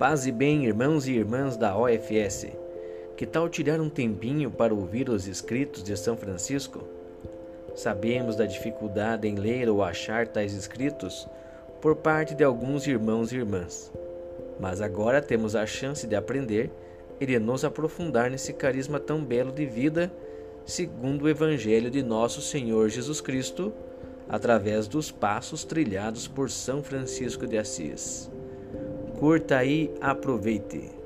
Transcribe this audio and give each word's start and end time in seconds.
Paz 0.00 0.26
e 0.26 0.32
bem, 0.32 0.64
irmãos 0.64 1.06
e 1.06 1.12
irmãs 1.12 1.58
da 1.58 1.76
OFS. 1.76 2.46
Que 3.18 3.26
tal 3.26 3.50
tirar 3.50 3.78
um 3.82 3.90
tempinho 3.90 4.50
para 4.50 4.72
ouvir 4.72 5.10
os 5.10 5.28
escritos 5.28 5.82
de 5.82 5.94
São 5.94 6.16
Francisco? 6.16 6.82
Sabemos 7.74 8.34
da 8.34 8.46
dificuldade 8.46 9.28
em 9.28 9.34
ler 9.34 9.68
ou 9.68 9.82
achar 9.82 10.26
tais 10.26 10.54
escritos 10.54 11.28
por 11.82 11.96
parte 11.96 12.34
de 12.34 12.42
alguns 12.42 12.86
irmãos 12.86 13.30
e 13.30 13.36
irmãs. 13.36 13.92
Mas 14.58 14.80
agora 14.80 15.20
temos 15.20 15.54
a 15.54 15.66
chance 15.66 16.06
de 16.06 16.16
aprender 16.16 16.70
e 17.20 17.26
de 17.26 17.38
nos 17.38 17.62
aprofundar 17.62 18.30
nesse 18.30 18.54
carisma 18.54 18.98
tão 18.98 19.22
belo 19.22 19.52
de 19.52 19.66
vida, 19.66 20.10
segundo 20.64 21.26
o 21.26 21.28
Evangelho 21.28 21.90
de 21.90 22.02
nosso 22.02 22.40
Senhor 22.40 22.88
Jesus 22.88 23.20
Cristo, 23.20 23.70
através 24.30 24.88
dos 24.88 25.10
passos 25.10 25.62
trilhados 25.62 26.26
por 26.26 26.50
São 26.50 26.82
Francisco 26.82 27.46
de 27.46 27.58
Assis. 27.58 28.30
Curta 29.20 29.62
e 29.62 29.90
aproveite! 30.00 30.99